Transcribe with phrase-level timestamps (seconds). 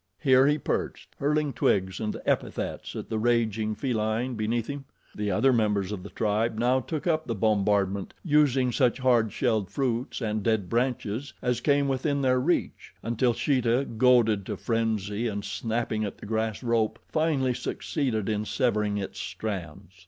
[0.19, 4.85] Here he perched, hurling twigs and epithets at the raging feline beneath him.
[5.13, 9.69] The other members of the tribe now took up the bombardment, using such hard shelled
[9.69, 15.45] fruits and dead branches as came within their reach, until Sheeta, goaded to frenzy and
[15.45, 19.91] snapping at the grass rope, finally succeeded in severing its strands.